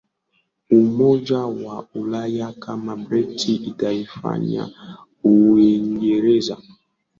umoja 0.79 1.39
wa 1.63 1.87
Ulaya 1.95 2.51
Kama 2.53 2.95
Brexit 2.95 3.61
itaifanya 3.67 4.69
Uingereza 5.23 6.57